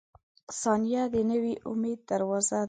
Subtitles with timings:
[0.61, 2.59] •ثانیه د نوي امید دروازه ده.